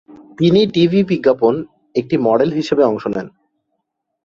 তিনি 0.37 0.59
টিভি 0.73 0.99
বিজ্ঞাপন 1.03 1.53
একটি 1.95 2.15
মডেল 2.17 2.49
হিসাবে 2.51 2.83
অংশ 2.83 3.03
নেন। 3.07 3.27